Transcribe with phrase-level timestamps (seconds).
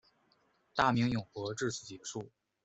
[0.73, 2.31] 大明永和至此结束。